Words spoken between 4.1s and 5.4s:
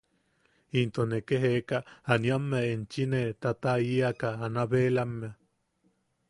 kaa Anabelammea.